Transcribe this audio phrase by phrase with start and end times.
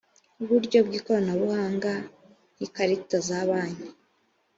[0.43, 1.91] uburyo bw’ikoranabuhanga
[2.55, 3.89] nk’ikarita za banki